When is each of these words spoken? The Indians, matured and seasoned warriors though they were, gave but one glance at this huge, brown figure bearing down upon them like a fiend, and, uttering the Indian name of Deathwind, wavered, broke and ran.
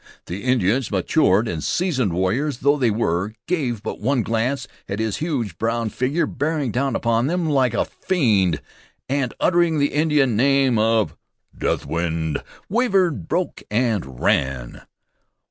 The 0.25 0.43
Indians, 0.43 0.89
matured 0.89 1.47
and 1.47 1.63
seasoned 1.63 2.11
warriors 2.11 2.57
though 2.61 2.75
they 2.77 2.89
were, 2.89 3.35
gave 3.45 3.83
but 3.83 3.99
one 3.99 4.23
glance 4.23 4.67
at 4.89 4.97
this 4.97 5.17
huge, 5.17 5.59
brown 5.59 5.91
figure 5.91 6.25
bearing 6.25 6.71
down 6.71 6.95
upon 6.95 7.27
them 7.27 7.47
like 7.47 7.75
a 7.75 7.85
fiend, 7.85 8.63
and, 9.07 9.31
uttering 9.39 9.77
the 9.77 9.93
Indian 9.93 10.35
name 10.35 10.79
of 10.79 11.15
Deathwind, 11.55 12.41
wavered, 12.67 13.27
broke 13.27 13.61
and 13.69 14.19
ran. 14.23 14.87